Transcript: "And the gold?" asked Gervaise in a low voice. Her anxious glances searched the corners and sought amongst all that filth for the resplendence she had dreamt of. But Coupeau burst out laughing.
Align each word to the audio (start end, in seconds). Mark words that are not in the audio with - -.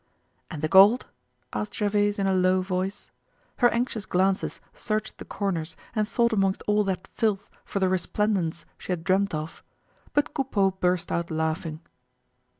"And 0.49 0.63
the 0.63 0.67
gold?" 0.67 1.05
asked 1.53 1.75
Gervaise 1.75 2.17
in 2.17 2.25
a 2.25 2.33
low 2.33 2.63
voice. 2.63 3.11
Her 3.57 3.69
anxious 3.69 4.07
glances 4.07 4.59
searched 4.73 5.19
the 5.19 5.25
corners 5.25 5.77
and 5.95 6.07
sought 6.07 6.33
amongst 6.33 6.63
all 6.65 6.83
that 6.85 7.05
filth 7.09 7.51
for 7.65 7.77
the 7.77 7.87
resplendence 7.87 8.65
she 8.79 8.91
had 8.93 9.03
dreamt 9.03 9.35
of. 9.35 9.61
But 10.13 10.33
Coupeau 10.33 10.71
burst 10.71 11.11
out 11.11 11.29
laughing. 11.29 11.81